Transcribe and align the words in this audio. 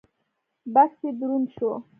بکس 0.73 0.99
يې 1.05 1.11
دروند 1.19 1.47
شو. 1.55 1.71